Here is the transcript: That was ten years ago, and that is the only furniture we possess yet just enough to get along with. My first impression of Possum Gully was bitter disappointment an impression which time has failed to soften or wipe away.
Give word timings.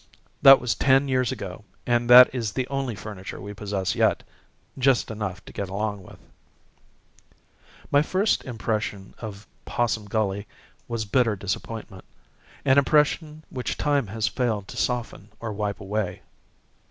That 0.41 0.59
was 0.59 0.73
ten 0.73 1.07
years 1.07 1.31
ago, 1.31 1.63
and 1.85 2.09
that 2.09 2.33
is 2.33 2.53
the 2.53 2.67
only 2.69 2.95
furniture 2.95 3.39
we 3.39 3.53
possess 3.53 3.93
yet 3.93 4.23
just 4.79 5.11
enough 5.11 5.45
to 5.45 5.53
get 5.53 5.69
along 5.69 6.01
with. 6.01 6.17
My 7.91 8.01
first 8.01 8.43
impression 8.43 9.13
of 9.19 9.45
Possum 9.65 10.05
Gully 10.07 10.47
was 10.87 11.05
bitter 11.05 11.35
disappointment 11.35 12.03
an 12.65 12.79
impression 12.79 13.43
which 13.51 13.77
time 13.77 14.07
has 14.07 14.27
failed 14.27 14.67
to 14.69 14.75
soften 14.75 15.29
or 15.39 15.53
wipe 15.53 15.79
away. 15.79 16.23